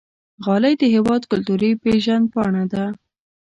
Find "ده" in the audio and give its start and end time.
2.73-2.85